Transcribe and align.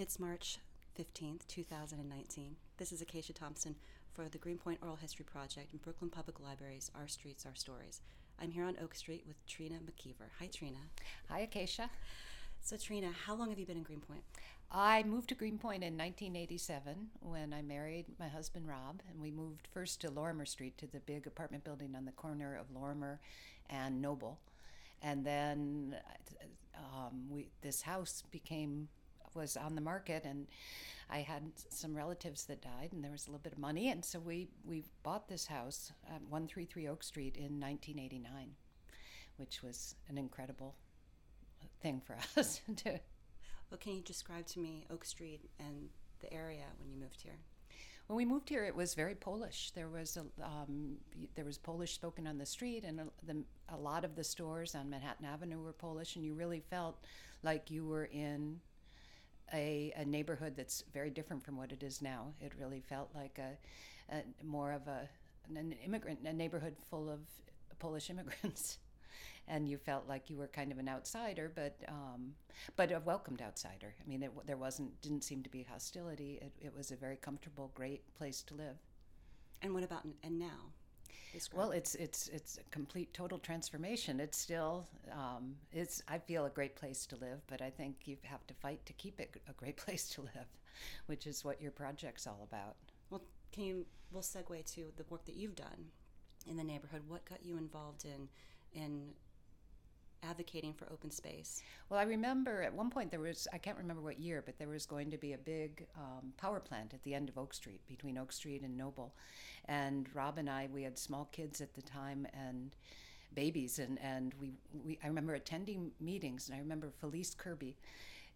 It's 0.00 0.20
March 0.20 0.58
15th, 0.96 1.44
2019. 1.48 2.54
This 2.76 2.92
is 2.92 3.02
Acacia 3.02 3.32
Thompson 3.32 3.74
for 4.12 4.28
the 4.28 4.38
Greenpoint 4.38 4.78
Oral 4.80 4.94
History 4.94 5.24
Project 5.24 5.72
in 5.72 5.80
Brooklyn 5.80 6.08
Public 6.08 6.38
Libraries, 6.38 6.88
Our 6.94 7.08
Streets, 7.08 7.44
Our 7.44 7.56
Stories. 7.56 8.00
I'm 8.40 8.52
here 8.52 8.62
on 8.62 8.76
Oak 8.80 8.94
Street 8.94 9.24
with 9.26 9.44
Trina 9.48 9.74
McKeever. 9.74 10.28
Hi, 10.38 10.46
Trina. 10.54 10.78
Hi, 11.28 11.40
Acacia. 11.40 11.90
So, 12.62 12.76
Trina, 12.76 13.10
how 13.26 13.34
long 13.34 13.50
have 13.50 13.58
you 13.58 13.66
been 13.66 13.76
in 13.76 13.82
Greenpoint? 13.82 14.22
I 14.70 15.02
moved 15.02 15.30
to 15.30 15.34
Greenpoint 15.34 15.82
in 15.82 15.98
1987 15.98 17.08
when 17.18 17.52
I 17.52 17.62
married 17.62 18.06
my 18.20 18.28
husband 18.28 18.68
Rob, 18.68 19.02
and 19.10 19.20
we 19.20 19.32
moved 19.32 19.66
first 19.74 20.00
to 20.02 20.12
Lorimer 20.12 20.46
Street 20.46 20.78
to 20.78 20.86
the 20.86 21.00
big 21.00 21.26
apartment 21.26 21.64
building 21.64 21.96
on 21.96 22.04
the 22.04 22.12
corner 22.12 22.56
of 22.56 22.70
Lorimer 22.72 23.18
and 23.68 24.00
Noble. 24.00 24.38
And 25.02 25.26
then 25.26 25.96
um, 26.76 27.24
we, 27.28 27.48
this 27.62 27.82
house 27.82 28.22
became 28.30 28.90
was 29.38 29.56
on 29.56 29.74
the 29.74 29.80
market 29.80 30.24
and 30.24 30.46
I 31.10 31.20
had 31.20 31.42
some 31.70 31.96
relatives 31.96 32.44
that 32.46 32.60
died 32.60 32.90
and 32.92 33.02
there 33.02 33.12
was 33.12 33.26
a 33.26 33.30
little 33.30 33.42
bit 33.42 33.52
of 33.52 33.58
money 33.58 33.90
and 33.90 34.04
so 34.04 34.18
we 34.18 34.48
we 34.64 34.84
bought 35.02 35.28
this 35.28 35.46
house 35.46 35.92
at 36.06 36.20
133 36.22 36.88
Oak 36.88 37.02
Street 37.02 37.36
in 37.36 37.60
1989 37.60 38.50
which 39.36 39.62
was 39.62 39.94
an 40.08 40.18
incredible 40.18 40.74
thing 41.80 42.00
for 42.04 42.16
us 42.40 42.60
to 42.76 42.98
well 43.70 43.78
can 43.78 43.94
you 43.94 44.02
describe 44.02 44.46
to 44.46 44.58
me 44.58 44.84
Oak 44.90 45.04
Street 45.04 45.48
and 45.58 45.88
the 46.20 46.32
area 46.32 46.64
when 46.78 46.90
you 46.90 46.98
moved 46.98 47.22
here 47.22 47.38
when 48.08 48.16
we 48.16 48.24
moved 48.24 48.48
here, 48.48 48.64
it 48.64 48.74
was 48.74 48.94
very 48.94 49.14
Polish. 49.14 49.70
There 49.74 49.90
was 49.90 50.16
a 50.16 50.24
um, 50.42 50.96
there 51.34 51.44
was 51.44 51.58
Polish 51.58 51.92
spoken 51.92 52.26
on 52.26 52.38
the 52.38 52.46
street, 52.46 52.82
and 52.84 53.00
a, 53.00 53.06
the, 53.22 53.44
a 53.68 53.76
lot 53.76 54.02
of 54.02 54.16
the 54.16 54.24
stores 54.24 54.74
on 54.74 54.88
Manhattan 54.88 55.26
Avenue 55.26 55.60
were 55.60 55.74
Polish, 55.74 56.16
and 56.16 56.24
you 56.24 56.32
really 56.32 56.60
felt 56.70 57.04
like 57.42 57.70
you 57.70 57.84
were 57.84 58.06
in 58.06 58.60
a, 59.52 59.92
a 59.96 60.04
neighborhood 60.04 60.54
that's 60.56 60.84
very 60.92 61.10
different 61.10 61.44
from 61.44 61.56
what 61.56 61.72
it 61.72 61.82
is 61.82 62.02
now. 62.02 62.32
It 62.40 62.52
really 62.58 62.80
felt 62.80 63.10
like 63.14 63.38
a, 63.38 64.14
a 64.14 64.22
more 64.44 64.72
of 64.72 64.86
a 64.86 65.08
an 65.48 65.74
immigrant, 65.84 66.20
a 66.26 66.32
neighborhood 66.32 66.76
full 66.90 67.08
of 67.08 67.20
Polish 67.78 68.10
immigrants. 68.14 68.78
and 69.48 69.66
you 69.66 69.78
felt 69.78 70.06
like 70.06 70.28
you 70.28 70.36
were 70.36 70.46
kind 70.46 70.70
of 70.70 70.78
an 70.78 70.88
outsider, 70.88 71.50
but 71.54 71.76
um, 71.88 72.34
but 72.76 72.92
a 72.92 73.00
welcomed 73.00 73.40
outsider. 73.40 73.94
I 74.04 74.08
mean, 74.08 74.22
it, 74.22 74.30
there 74.46 74.56
wasn't 74.56 75.00
didn't 75.00 75.24
seem 75.24 75.42
to 75.42 75.50
be 75.50 75.62
hostility. 75.62 76.38
It, 76.42 76.52
it 76.66 76.76
was 76.76 76.90
a 76.90 76.96
very 76.96 77.16
comfortable, 77.16 77.70
great 77.74 78.02
place 78.14 78.42
to 78.42 78.54
live. 78.54 78.76
And 79.62 79.74
what 79.74 79.84
about 79.84 80.06
and 80.22 80.38
now? 80.38 80.72
Describe. 81.32 81.58
Well, 81.58 81.70
it's 81.72 81.94
it's 81.94 82.28
it's 82.28 82.58
a 82.58 82.70
complete 82.70 83.12
total 83.12 83.38
transformation. 83.38 84.20
It's 84.20 84.38
still 84.38 84.86
um, 85.12 85.56
it's 85.72 86.02
I 86.08 86.18
feel 86.18 86.46
a 86.46 86.50
great 86.50 86.76
place 86.76 87.06
to 87.06 87.16
live, 87.16 87.40
but 87.46 87.60
I 87.60 87.70
think 87.70 87.96
you 88.06 88.16
have 88.22 88.46
to 88.46 88.54
fight 88.54 88.84
to 88.86 88.92
keep 88.94 89.20
it 89.20 89.40
a 89.48 89.52
great 89.52 89.76
place 89.84 90.08
to 90.10 90.22
live, 90.22 90.48
which 91.06 91.26
is 91.26 91.44
what 91.44 91.60
your 91.60 91.70
project's 91.70 92.26
all 92.26 92.46
about. 92.50 92.76
Well, 93.10 93.22
can 93.52 93.64
you 93.64 93.86
we'll 94.10 94.22
segue 94.22 94.64
to 94.74 94.84
the 94.96 95.04
work 95.10 95.24
that 95.26 95.36
you've 95.36 95.56
done 95.56 95.90
in 96.46 96.56
the 96.56 96.64
neighborhood. 96.64 97.02
What 97.06 97.24
got 97.24 97.44
you 97.44 97.56
involved 97.56 98.04
in 98.04 98.28
in 98.72 99.10
advocating 100.22 100.72
for 100.72 100.90
open 100.92 101.10
space? 101.10 101.62
Well, 101.88 101.98
I 101.98 102.04
remember 102.04 102.62
at 102.62 102.72
one 102.72 102.90
point 102.90 103.10
there 103.10 103.20
was, 103.20 103.48
I 103.52 103.58
can't 103.58 103.78
remember 103.78 104.02
what 104.02 104.18
year, 104.18 104.42
but 104.44 104.58
there 104.58 104.68
was 104.68 104.86
going 104.86 105.10
to 105.10 105.18
be 105.18 105.32
a 105.32 105.38
big 105.38 105.86
um, 105.96 106.32
power 106.36 106.60
plant 106.60 106.94
at 106.94 107.02
the 107.02 107.14
end 107.14 107.28
of 107.28 107.38
Oak 107.38 107.54
Street, 107.54 107.80
between 107.88 108.18
Oak 108.18 108.32
Street 108.32 108.62
and 108.62 108.76
Noble. 108.76 109.14
And 109.66 110.08
Rob 110.14 110.38
and 110.38 110.48
I, 110.48 110.68
we 110.72 110.82
had 110.82 110.98
small 110.98 111.28
kids 111.32 111.60
at 111.60 111.74
the 111.74 111.82
time 111.82 112.26
and 112.32 112.74
babies, 113.34 113.78
and, 113.78 113.98
and 114.02 114.34
we, 114.40 114.52
we, 114.84 114.98
I 115.02 115.08
remember 115.08 115.34
attending 115.34 115.92
meetings, 116.00 116.48
and 116.48 116.56
I 116.56 116.60
remember 116.60 116.90
Felice 117.00 117.34
Kirby. 117.34 117.76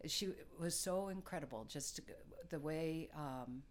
She 0.07 0.29
was 0.61 0.75
so 0.75 1.09
incredible, 1.09 1.65
just 1.69 2.01
the 2.51 2.59
way. 2.59 3.09
Um, 3.17 3.63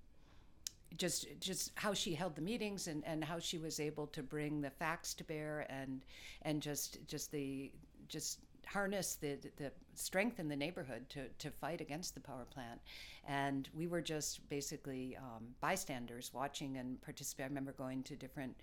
just 0.98 1.28
just 1.40 1.72
how 1.75 1.94
she 1.94 2.14
held 2.14 2.36
the 2.36 2.42
meetings 2.42 2.88
and, 2.88 3.03
and 3.06 3.23
how 3.23 3.40
she 3.40 3.58
was 3.58 3.80
able 3.80 4.08
to 4.08 4.22
bring 4.22 4.62
the 4.62 4.70
facts 4.70 5.14
to 5.14 5.23
bear 5.23 5.66
and 5.69 6.03
and 6.41 6.62
just 6.62 6.97
just 7.08 7.31
the 7.31 7.72
just 8.11 8.39
harness 8.67 9.16
the 9.16 9.38
the 9.57 9.72
strength 9.95 10.39
in 10.39 10.47
the 10.47 10.55
neighborhood 10.55 11.09
to 11.09 11.22
to 11.39 11.49
fight 11.49 11.81
against 11.81 12.13
the 12.13 12.19
power 12.19 12.45
plant, 12.53 12.79
and 13.27 13.69
we 13.73 13.88
were 13.88 14.01
just 14.01 14.47
basically 14.49 15.17
um, 15.17 15.44
bystanders 15.61 16.31
watching 16.33 16.77
and 16.77 17.01
participating. 17.01 17.45
I 17.45 17.49
remember 17.49 17.73
going 17.73 18.03
to 18.03 18.16
different. 18.16 18.55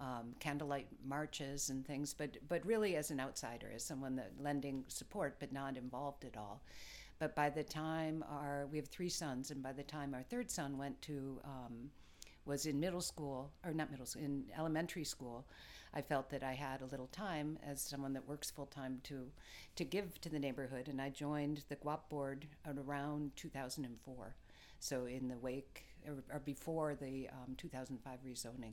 Um, 0.00 0.36
candlelight 0.38 0.86
marches 1.04 1.70
and 1.70 1.84
things, 1.84 2.14
but 2.14 2.36
but 2.48 2.64
really 2.64 2.94
as 2.94 3.10
an 3.10 3.18
outsider, 3.18 3.68
as 3.74 3.82
someone 3.82 4.14
that 4.14 4.30
lending 4.40 4.84
support 4.86 5.40
but 5.40 5.52
not 5.52 5.76
involved 5.76 6.24
at 6.24 6.36
all. 6.36 6.62
But 7.18 7.34
by 7.34 7.50
the 7.50 7.64
time 7.64 8.24
our 8.30 8.68
we 8.70 8.78
have 8.78 8.86
three 8.86 9.08
sons, 9.08 9.50
and 9.50 9.60
by 9.60 9.72
the 9.72 9.82
time 9.82 10.14
our 10.14 10.22
third 10.22 10.52
son 10.52 10.78
went 10.78 11.02
to 11.02 11.40
um, 11.44 11.90
was 12.48 12.66
in 12.66 12.80
middle 12.80 13.00
school 13.00 13.52
or 13.64 13.72
not 13.72 13.90
middle 13.90 14.06
school 14.06 14.24
in 14.24 14.44
elementary 14.58 15.04
school, 15.04 15.46
I 15.94 16.00
felt 16.02 16.30
that 16.30 16.42
I 16.42 16.54
had 16.54 16.80
a 16.80 16.86
little 16.86 17.06
time 17.08 17.58
as 17.64 17.80
someone 17.80 18.14
that 18.14 18.26
works 18.26 18.50
full 18.50 18.66
time 18.66 19.00
to 19.04 19.30
to 19.76 19.84
give 19.84 20.20
to 20.22 20.28
the 20.28 20.38
neighborhood, 20.38 20.88
and 20.88 21.00
I 21.00 21.10
joined 21.10 21.62
the 21.68 21.76
GWAPP 21.76 22.08
board 22.08 22.46
around 22.66 23.36
2004. 23.36 24.34
So 24.80 25.04
in 25.06 25.28
the 25.28 25.38
wake 25.38 25.84
or, 26.06 26.22
or 26.32 26.40
before 26.40 26.94
the 26.94 27.28
um, 27.28 27.54
2005 27.56 28.18
rezoning. 28.26 28.72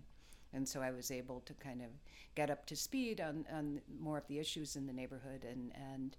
And 0.53 0.67
so 0.67 0.81
I 0.81 0.91
was 0.91 1.11
able 1.11 1.41
to 1.41 1.53
kind 1.55 1.81
of 1.81 1.89
get 2.35 2.49
up 2.49 2.65
to 2.67 2.75
speed 2.75 3.19
on, 3.19 3.45
on 3.53 3.81
more 3.99 4.17
of 4.17 4.27
the 4.27 4.39
issues 4.39 4.75
in 4.75 4.87
the 4.87 4.93
neighborhood 4.93 5.45
and, 5.49 5.73
and 5.91 6.15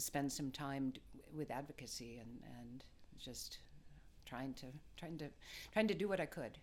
spend 0.00 0.32
some 0.32 0.50
time 0.50 0.94
with 1.36 1.50
advocacy 1.50 2.18
and, 2.18 2.40
and 2.58 2.84
just 3.18 3.58
trying 4.24 4.54
to 4.54 4.66
trying 4.96 5.16
to 5.18 5.26
trying 5.72 5.88
to 5.88 5.94
do 5.94 6.08
what 6.08 6.20
I 6.20 6.26
could. 6.26 6.58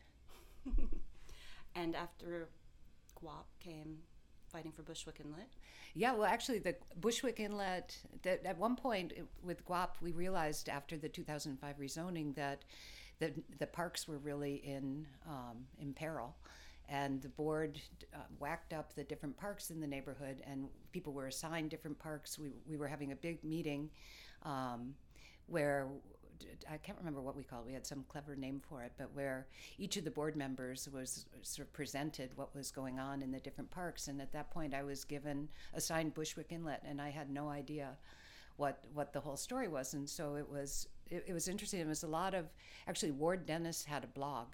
and 1.76 1.96
after 1.96 2.50
GWAPP 3.22 3.46
came 3.60 3.98
fighting 4.52 4.72
for 4.72 4.84
Bushwick 4.84 5.20
Inlet? 5.20 5.50
Yeah, 5.96 6.14
well, 6.14 6.26
actually, 6.26 6.60
the 6.60 6.76
Bushwick 7.00 7.40
Inlet. 7.40 7.98
That 8.24 8.46
at 8.46 8.58
one 8.58 8.76
point 8.76 9.14
with 9.44 9.66
GWAPP, 9.66 10.02
we 10.02 10.12
realized 10.12 10.70
after 10.70 10.98
the 10.98 11.10
2005 11.10 11.78
rezoning 11.78 12.36
that 12.36 12.64
the 13.20 13.34
the 13.60 13.68
parks 13.68 14.08
were 14.08 14.18
really 14.18 14.56
in 14.56 15.06
um, 15.28 15.66
in 15.80 15.94
peril, 15.94 16.36
and 16.90 17.22
the 17.22 17.30
board 17.30 17.80
uh, 18.14 18.18
whacked 18.40 18.74
up 18.74 18.94
the 18.96 19.04
different 19.04 19.38
parks 19.38 19.70
in 19.70 19.80
the 19.80 19.88
neighborhood, 19.88 20.42
and 20.48 20.68
people 20.92 21.14
were 21.14 21.28
assigned 21.28 21.70
different 21.70 22.00
parks. 22.00 22.40
We 22.40 22.50
we 22.68 22.78
were 22.78 22.88
having 22.88 23.12
a 23.12 23.16
big 23.16 23.44
meeting. 23.44 23.90
Um, 24.44 24.96
where 25.48 25.88
I 26.70 26.78
can't 26.78 26.98
remember 26.98 27.22
what 27.22 27.36
we 27.36 27.44
called 27.44 27.66
it. 27.66 27.68
We 27.68 27.74
had 27.74 27.86
some 27.86 28.06
clever 28.08 28.36
name 28.36 28.62
for 28.68 28.84
it, 28.84 28.94
but 28.98 29.14
where 29.14 29.48
each 29.78 29.98
of 29.98 30.04
the 30.04 30.12
board 30.12 30.36
members 30.36 30.88
was 30.92 31.26
sort 31.42 31.68
of 31.68 31.74
presented 31.74 32.32
what 32.36 32.56
was 32.56 32.72
going 32.72 33.00
on 33.00 33.22
in 33.22 33.32
the 33.32 33.40
different 33.40 33.70
parks. 33.70 34.08
And 34.08 34.22
at 34.22 34.32
that 34.34 34.52
point, 34.52 34.74
I 34.74 34.84
was 34.84 35.04
given 35.04 35.50
assigned 35.74 36.14
Bushwick 36.14 36.52
Inlet, 36.52 36.82
and 36.86 37.02
I 37.02 37.10
had 37.10 37.30
no 37.30 37.50
idea 37.50 37.98
what 38.58 38.84
what 38.94 39.14
the 39.14 39.20
whole 39.20 39.38
story 39.38 39.68
was. 39.68 39.94
And 39.94 40.10
so 40.10 40.36
it 40.36 40.50
was 40.50 40.88
it, 41.10 41.26
it 41.28 41.34
was 41.34 41.48
interesting. 41.48 41.80
It 41.80 41.88
was 41.88 42.04
a 42.04 42.08
lot 42.08 42.34
of 42.34 42.46
actually 42.88 43.12
Ward 43.12 43.46
Dennis 43.46 43.84
had 43.84 44.04
a 44.04 44.08
blog 44.08 44.48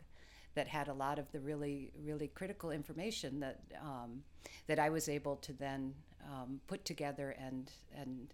that 0.55 0.67
had 0.67 0.87
a 0.87 0.93
lot 0.93 1.19
of 1.19 1.31
the 1.31 1.39
really 1.39 1.91
really 2.03 2.27
critical 2.27 2.71
information 2.71 3.39
that 3.39 3.59
um, 3.81 4.23
that 4.67 4.79
I 4.79 4.89
was 4.89 5.09
able 5.09 5.35
to 5.37 5.53
then 5.53 5.93
um, 6.25 6.61
put 6.67 6.85
together 6.85 7.35
and 7.39 7.71
and 7.95 8.33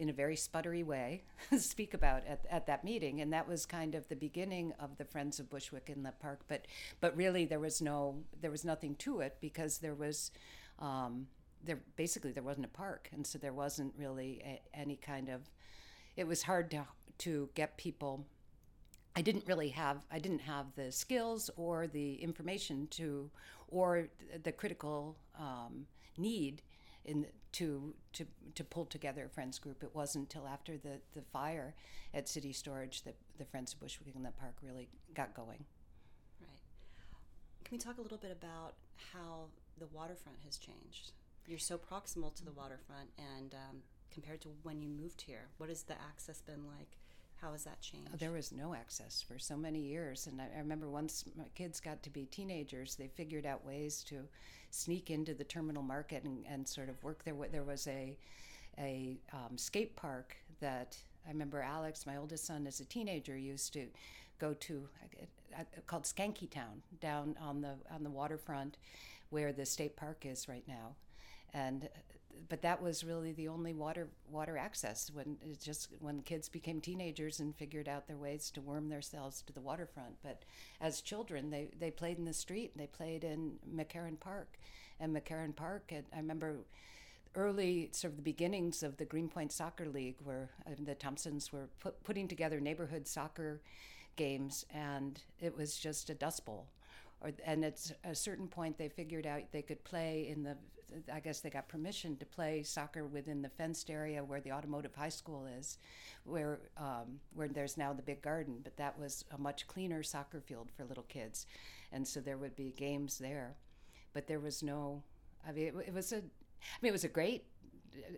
in 0.00 0.08
a 0.08 0.12
very 0.12 0.34
sputtery 0.34 0.84
way 0.84 1.22
speak 1.58 1.92
about 1.92 2.26
at, 2.26 2.44
at 2.50 2.66
that 2.66 2.84
meeting. 2.84 3.20
And 3.20 3.32
that 3.32 3.46
was 3.46 3.66
kind 3.66 3.94
of 3.94 4.08
the 4.08 4.16
beginning 4.16 4.72
of 4.80 4.96
the 4.96 5.04
friends 5.04 5.38
of 5.38 5.50
bushwick 5.50 5.90
inlet 5.94 6.18
park. 6.18 6.40
But 6.48 6.66
but 7.00 7.16
really 7.16 7.44
there 7.44 7.60
was 7.60 7.82
no 7.82 8.16
there 8.40 8.50
was 8.50 8.64
nothing 8.64 8.94
to 8.96 9.20
it 9.20 9.36
because 9.40 9.78
there 9.78 9.94
was 9.94 10.30
um, 10.78 11.26
there 11.62 11.80
basically 11.96 12.32
there 12.32 12.42
wasn't 12.42 12.64
a 12.66 12.70
park. 12.70 13.10
And 13.12 13.26
so 13.26 13.38
there 13.38 13.52
wasn't 13.52 13.92
really 13.96 14.42
a, 14.44 14.60
any 14.78 14.96
kind 14.96 15.28
of 15.28 15.42
it 16.16 16.26
was 16.26 16.42
hard 16.42 16.70
to 16.72 16.86
to 17.18 17.50
get 17.54 17.76
people. 17.76 18.24
I 19.14 19.22
didn't 19.22 19.44
really 19.46 19.68
have 19.70 20.06
I 20.10 20.18
didn't 20.18 20.40
have 20.40 20.66
the 20.76 20.90
skills 20.90 21.50
or 21.56 21.86
the 21.86 22.14
information 22.14 22.86
to 22.92 23.30
or 23.68 24.08
the 24.42 24.52
critical 24.52 25.16
um, 25.38 25.86
need 26.16 26.62
in 27.10 27.26
to 27.52 27.94
to 28.12 28.26
to 28.54 28.64
pull 28.64 28.86
together 28.86 29.24
a 29.26 29.28
friends 29.28 29.58
group. 29.58 29.82
It 29.82 29.94
wasn't 29.94 30.32
until 30.32 30.48
after 30.48 30.76
the 30.76 31.00
the 31.14 31.22
fire 31.32 31.74
at 32.14 32.26
CitiStorage 32.26 33.02
that 33.04 33.16
the 33.38 33.44
Friends 33.44 33.72
of 33.72 33.80
Bushwick 33.80 34.14
Inlet 34.14 34.38
Park 34.38 34.54
really 34.62 34.88
got 35.14 35.34
going. 35.34 35.64
Right. 36.40 36.60
Can 37.64 37.76
we 37.76 37.78
talk 37.78 37.98
a 37.98 38.02
little 38.02 38.18
bit 38.18 38.30
about 38.32 38.74
how 39.12 39.46
the 39.78 39.86
waterfront 39.86 40.38
has 40.44 40.56
changed? 40.56 41.12
You're 41.46 41.58
so 41.58 41.78
proximal 41.78 42.34
to 42.36 42.44
the 42.44 42.52
waterfront, 42.52 43.10
and 43.18 43.54
um, 43.54 43.76
compared 44.12 44.40
to 44.42 44.48
when 44.62 44.80
you 44.80 44.88
moved 44.88 45.22
here, 45.22 45.48
what 45.58 45.68
has 45.68 45.82
the 45.82 45.94
access 45.94 46.40
been 46.40 46.66
like? 46.66 46.96
How 47.40 47.52
has 47.52 47.64
that 47.64 47.80
changed? 47.80 48.18
There 48.18 48.32
was 48.32 48.52
no 48.52 48.74
access 48.74 49.22
for 49.22 49.38
so 49.38 49.56
many 49.56 49.80
years. 49.80 50.26
And 50.26 50.40
I, 50.40 50.58
remember 50.58 50.88
once 50.88 51.24
my 51.36 51.48
kids 51.54 51.80
got 51.80 52.02
to 52.02 52.10
be 52.10 52.26
teenagers, 52.26 52.96
they 52.96 53.08
figured 53.08 53.46
out 53.46 53.64
ways 53.64 54.04
to 54.08 54.16
sneak 54.70 55.10
into 55.10 55.32
the 55.32 55.44
terminal 55.44 55.82
market 55.82 56.24
and, 56.24 56.44
and 56.46 56.68
sort 56.68 56.88
of 56.88 57.02
work 57.02 57.24
their 57.24 57.34
way. 57.34 57.48
There 57.50 57.62
was 57.62 57.86
a, 57.86 58.16
a 58.78 59.16
um, 59.32 59.56
skate 59.56 59.96
park 59.96 60.36
that 60.60 60.98
I 61.26 61.30
remember 61.30 61.62
Alex, 61.62 62.06
my 62.06 62.16
oldest 62.16 62.46
son, 62.46 62.66
as 62.66 62.80
a 62.80 62.84
teenager, 62.84 63.36
used 63.36 63.72
to 63.72 63.86
go 64.38 64.54
to 64.54 64.88
called 65.86 66.04
Skanky 66.04 66.48
Town 66.48 66.82
down 67.00 67.36
on 67.40 67.60
the 67.60 67.74
on 67.90 68.02
the 68.04 68.10
waterfront, 68.10 68.76
where 69.30 69.52
the 69.52 69.66
state 69.66 69.96
park 69.96 70.24
is 70.24 70.48
right 70.48 70.64
now, 70.66 70.94
and 71.52 71.88
but 72.48 72.62
that 72.62 72.82
was 72.82 73.04
really 73.04 73.32
the 73.32 73.48
only 73.48 73.72
water 73.72 74.08
water 74.30 74.56
access 74.56 75.10
when 75.12 75.36
it 75.42 75.60
just 75.60 75.88
when 76.00 76.20
kids 76.22 76.48
became 76.48 76.80
teenagers 76.80 77.40
and 77.40 77.54
figured 77.54 77.88
out 77.88 78.06
their 78.06 78.16
ways 78.16 78.50
to 78.50 78.60
worm 78.60 78.88
themselves 78.88 79.42
to 79.42 79.52
the 79.52 79.60
waterfront. 79.60 80.16
But 80.22 80.44
as 80.80 81.00
children, 81.00 81.50
they 81.50 81.68
they 81.78 81.90
played 81.90 82.18
in 82.18 82.24
the 82.24 82.32
street. 82.32 82.76
They 82.76 82.86
played 82.86 83.24
in 83.24 83.58
McCarren 83.72 84.18
Park, 84.18 84.58
and 84.98 85.14
McCarren 85.14 85.54
Park. 85.54 85.92
And 85.94 86.04
I 86.12 86.18
remember 86.18 86.56
early 87.34 87.88
sort 87.92 88.12
of 88.12 88.16
the 88.16 88.22
beginnings 88.22 88.82
of 88.82 88.96
the 88.96 89.04
Greenpoint 89.04 89.52
Soccer 89.52 89.86
League, 89.86 90.16
where 90.24 90.50
uh, 90.66 90.70
the 90.84 90.94
Thompsons 90.94 91.52
were 91.52 91.68
put, 91.78 92.02
putting 92.02 92.28
together 92.28 92.60
neighborhood 92.60 93.06
soccer 93.06 93.60
games, 94.16 94.66
and 94.74 95.22
it 95.40 95.56
was 95.56 95.76
just 95.76 96.10
a 96.10 96.14
dust 96.14 96.44
bowl. 96.44 96.66
Or, 97.22 97.30
and 97.44 97.64
at 97.64 97.92
a 98.04 98.14
certain 98.14 98.48
point, 98.48 98.78
they 98.78 98.88
figured 98.88 99.26
out 99.26 99.42
they 99.52 99.62
could 99.62 99.84
play 99.84 100.28
in 100.28 100.42
the. 100.42 100.56
I 101.12 101.20
guess 101.20 101.40
they 101.40 101.50
got 101.50 101.68
permission 101.68 102.16
to 102.16 102.26
play 102.26 102.62
soccer 102.62 103.06
within 103.06 103.42
the 103.42 103.48
fenced 103.48 103.90
area 103.90 104.24
where 104.24 104.40
the 104.40 104.52
automotive 104.52 104.94
high 104.94 105.08
school 105.10 105.46
is, 105.46 105.78
where 106.24 106.60
um, 106.76 107.20
where 107.34 107.48
there's 107.48 107.76
now 107.76 107.92
the 107.92 108.02
big 108.02 108.22
garden. 108.22 108.58
But 108.62 108.76
that 108.76 108.98
was 108.98 109.24
a 109.32 109.38
much 109.38 109.66
cleaner 109.66 110.02
soccer 110.02 110.40
field 110.40 110.70
for 110.76 110.84
little 110.84 111.04
kids, 111.04 111.46
and 111.92 112.06
so 112.06 112.20
there 112.20 112.38
would 112.38 112.56
be 112.56 112.74
games 112.76 113.18
there. 113.18 113.56
But 114.12 114.26
there 114.26 114.40
was 114.40 114.62
no. 114.62 115.02
I 115.46 115.52
mean, 115.52 115.66
it, 115.66 115.74
it 115.88 115.94
was 115.94 116.12
a. 116.12 116.18
I 116.18 116.78
mean, 116.82 116.90
it 116.90 116.92
was 116.92 117.04
a 117.04 117.08
great 117.08 117.44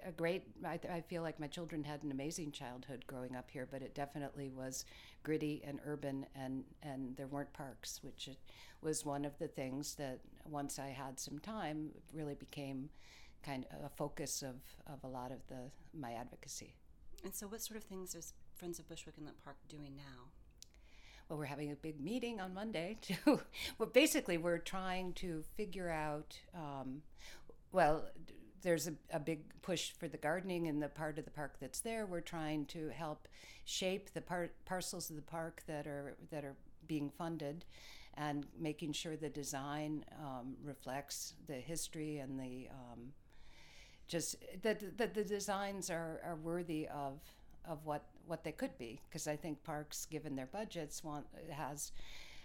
a 0.05 0.13
great 0.13 0.45
I, 0.65 0.79
I, 0.91 1.01
feel 1.01 1.23
like 1.23 1.41
my 1.41 1.47
children 1.47 1.83
had 1.85 2.03
an 2.03 2.11
amazing 2.11 2.53
childhood 2.53 3.05
growing 3.07 3.35
up 3.37 3.51
here 3.51 3.67
but 3.71 3.83
it 3.83 3.95
definitely 3.95 4.51
was 4.51 4.85
gritty 5.23 5.63
and 5.67 5.81
urban 5.87 6.27
and 6.35 6.65
and 6.83 7.17
there 7.17 7.27
weren't 7.27 7.53
parks 7.53 8.01
which 8.03 8.29
was 8.83 9.05
one 9.05 9.25
of 9.25 9.39
the 9.39 9.49
things 9.49 9.95
that 9.95 10.21
once 10.45 10.79
i 10.79 10.89
had 10.89 11.19
some 11.19 11.39
time 11.39 11.91
really 12.13 12.35
became 12.35 12.91
kind 13.43 13.67
of 13.77 13.85
a 13.85 13.89
focus 13.89 14.43
of, 14.43 14.57
of 14.87 15.03
a 15.05 15.07
lot 15.07 15.33
of 15.33 15.39
the 15.49 15.71
my 15.99 16.13
advocacy. 16.13 16.75
And 17.25 17.35
so 17.35 17.47
what 17.47 17.61
sort 17.61 17.77
of 17.77 17.85
things 17.85 18.15
is 18.15 18.35
friends 18.57 18.79
of 18.79 18.89
bushwick 18.89 19.17
inlet 19.19 19.43
park 19.45 19.57
doing 19.69 19.95
now? 19.97 20.31
Well, 21.29 21.39
we're 21.39 21.47
having 21.47 21.71
a 21.71 21.77
big 21.77 22.01
meeting 22.01 22.41
on 22.41 22.55
Monday 22.55 22.99
to, 23.03 23.41
well, 23.79 23.89
basically, 23.93 24.39
we're 24.39 24.59
trying 24.59 25.13
to 25.15 25.45
figure 25.57 25.91
out, 25.91 26.39
um, 26.55 27.03
well, 27.71 28.05
there's 28.63 28.89
a, 28.89 28.95
a, 29.13 29.21
big 29.21 29.41
push 29.63 29.91
for 29.93 30.09
the 30.09 30.17
gardening 30.17 30.67
in 30.67 30.81
the 30.81 30.89
part 30.89 31.19
of 31.19 31.25
the 31.25 31.31
park 31.31 31.57
that's 31.61 31.81
there. 31.81 32.07
We're 32.07 32.21
trying 32.21 32.67
to 32.67 32.89
help 32.91 33.29
shape 33.65 34.13
the 34.15 34.21
par- 34.21 34.51
parcels 34.65 35.11
of 35.11 35.17
the 35.17 35.23
park 35.23 35.63
that 35.67 35.87
are 35.87 36.17
that 36.31 36.45
are 36.45 36.57
being 36.87 37.11
funded, 37.11 37.65
and 38.15 38.47
making 38.59 38.93
sure 38.93 39.17
the 39.17 39.29
design 39.29 40.05
um, 40.21 40.55
reflects 40.65 41.35
the 41.47 41.55
history 41.55 42.19
and 42.19 42.39
the 42.39 42.69
um, 42.71 43.13
just 44.09 44.37
that 44.63 44.99
the, 44.99 45.07
the 45.07 45.25
designs 45.25 45.91
are, 45.91 46.21
are 46.25 46.37
worthy 46.37 46.89
of 46.89 47.21
of 47.69 47.85
what 47.85 48.05
what 48.27 48.45
they 48.45 48.53
could 48.53 48.77
be. 48.79 49.01
Because 49.09 49.27
I 49.27 49.37
think 49.37 49.63
parks, 49.65 50.07
given 50.07 50.37
their 50.37 50.47
budgets, 50.47 51.03
want 51.03 51.27
has 51.51 51.93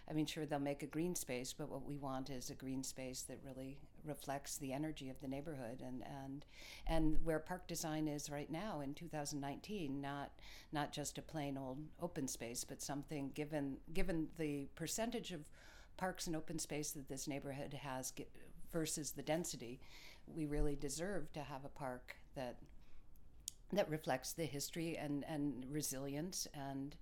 I 0.10 0.14
mean, 0.14 0.26
sure, 0.26 0.46
they'll 0.46 0.60
make 0.60 0.84
a 0.84 0.88
green 0.88 1.16
space, 1.16 1.54
but 1.54 1.70
what 1.70 1.86
we 1.86 1.98
want 1.98 2.30
is 2.30 2.50
a 2.50 2.56
green 2.56 2.82
space 2.84 3.24
that 3.24 3.40
really 3.46 3.78
reflects 4.06 4.58
the 4.58 4.72
energy 4.72 5.10
of 5.10 5.20
the 5.20 5.28
neighborhood 5.28 5.84
and, 5.86 6.02
and, 6.24 6.46
and 6.88 7.18
where 7.26 7.40
park 7.40 7.68
design 7.68 8.08
is 8.08 8.30
right 8.30 8.50
now 8.50 8.80
in 8.80 8.94
2019, 8.94 10.00
not, 10.00 10.32
not 10.72 10.94
just 10.94 11.18
a 11.18 11.22
plain 11.22 11.58
old 11.58 11.80
open 12.02 12.28
space, 12.28 12.64
but 12.64 12.82
something 12.82 13.32
given, 13.34 13.78
given 13.94 14.28
the 14.38 14.68
percentage 14.76 15.34
of 15.34 15.42
parks 15.98 16.28
and 16.28 16.36
open 16.36 16.58
space 16.58 16.92
that 16.92 17.10
this 17.10 17.28
neighborhood 17.28 17.74
has 17.74 18.14
versus 18.72 19.12
the 19.12 19.22
density, 19.22 19.82
we 20.26 20.46
really 20.46 20.76
deserve 20.76 21.32
to 21.34 21.42
have 21.42 21.66
a 21.66 21.70
park 21.70 22.16
that 22.36 22.58
that 23.74 23.90
reflects 23.90 24.32
the 24.32 24.46
history 24.46 24.98
and, 24.98 25.26
and 25.28 25.66
resilience 25.70 26.48
and 26.54 26.96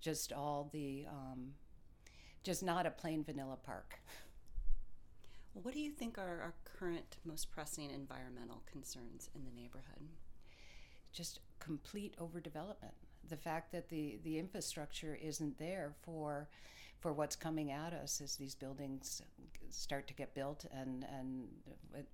just 0.00 0.32
all 0.32 0.68
the 0.72 1.06
um, 1.08 1.52
just 2.42 2.62
not 2.62 2.86
a 2.86 2.90
plain 2.90 3.24
vanilla 3.24 3.56
park. 3.56 4.00
What 5.52 5.74
do 5.74 5.80
you 5.80 5.90
think 5.90 6.16
are 6.16 6.40
our 6.42 6.54
current 6.64 7.16
most 7.24 7.50
pressing 7.50 7.90
environmental 7.90 8.62
concerns 8.70 9.30
in 9.34 9.44
the 9.44 9.50
neighborhood? 9.50 10.08
Just 11.12 11.40
complete 11.58 12.14
overdevelopment. 12.18 12.94
The 13.28 13.36
fact 13.36 13.72
that 13.72 13.88
the, 13.88 14.18
the 14.22 14.38
infrastructure 14.38 15.18
isn't 15.20 15.58
there 15.58 15.92
for 16.02 16.48
for 17.00 17.14
what's 17.14 17.34
coming 17.34 17.72
at 17.72 17.94
us 17.94 18.20
as 18.20 18.36
these 18.36 18.54
buildings 18.54 19.22
start 19.70 20.06
to 20.06 20.12
get 20.12 20.34
built 20.34 20.66
and, 20.70 21.06
and 21.18 21.48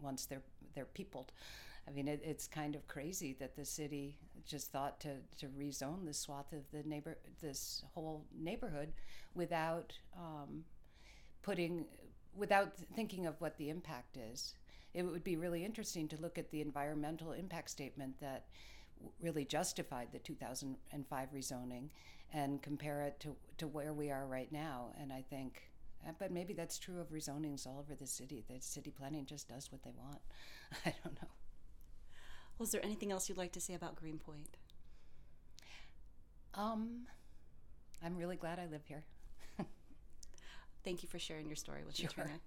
once 0.00 0.26
they're 0.26 0.44
they're 0.74 0.84
peopled. 0.84 1.32
I 1.88 1.92
mean, 1.92 2.08
it, 2.08 2.20
it's 2.24 2.46
kind 2.46 2.74
of 2.74 2.86
crazy 2.88 3.36
that 3.38 3.56
the 3.56 3.64
city 3.64 4.16
just 4.46 4.72
thought 4.72 5.00
to, 5.00 5.16
to 5.38 5.46
rezone 5.46 6.04
this 6.04 6.18
swath 6.18 6.52
of 6.52 6.62
the 6.72 6.88
neighbor, 6.88 7.16
this 7.40 7.82
whole 7.94 8.24
neighborhood, 8.36 8.92
without 9.34 9.92
um, 10.16 10.64
putting, 11.42 11.84
without 12.36 12.72
thinking 12.94 13.26
of 13.26 13.40
what 13.40 13.56
the 13.56 13.70
impact 13.70 14.16
is. 14.16 14.54
It 14.94 15.02
would 15.02 15.24
be 15.24 15.36
really 15.36 15.64
interesting 15.64 16.08
to 16.08 16.20
look 16.20 16.38
at 16.38 16.50
the 16.50 16.60
environmental 16.60 17.32
impact 17.32 17.70
statement 17.70 18.18
that 18.20 18.46
really 19.20 19.44
justified 19.44 20.08
the 20.12 20.18
2005 20.18 21.28
rezoning 21.34 21.88
and 22.32 22.62
compare 22.62 23.02
it 23.02 23.20
to, 23.20 23.36
to 23.58 23.66
where 23.66 23.92
we 23.92 24.10
are 24.10 24.26
right 24.26 24.50
now. 24.50 24.92
And 25.00 25.12
I 25.12 25.22
think, 25.28 25.70
uh, 26.06 26.12
but 26.18 26.32
maybe 26.32 26.54
that's 26.54 26.78
true 26.78 27.00
of 27.00 27.10
rezonings 27.10 27.66
all 27.66 27.78
over 27.78 27.94
the 27.94 28.06
city. 28.06 28.42
The 28.48 28.60
city 28.60 28.90
planning 28.90 29.26
just 29.26 29.48
does 29.48 29.70
what 29.70 29.82
they 29.82 29.92
want. 29.96 30.20
I 30.86 30.94
don't 31.04 31.14
know. 31.22 31.28
Well, 32.58 32.64
is 32.64 32.72
there 32.72 32.84
anything 32.84 33.12
else 33.12 33.28
you'd 33.28 33.38
like 33.38 33.52
to 33.52 33.60
say 33.60 33.74
about 33.74 33.96
Greenpoint? 33.96 34.56
Um, 36.54 37.06
I'm 38.02 38.16
really 38.16 38.36
glad 38.36 38.58
I 38.58 38.66
live 38.66 38.84
here. 38.86 39.04
Thank 40.84 41.02
you 41.02 41.08
for 41.08 41.18
sharing 41.18 41.46
your 41.46 41.56
story 41.56 41.84
with 41.84 41.96
sure. 41.96 42.08
me, 42.08 42.14
Trina. 42.14 42.40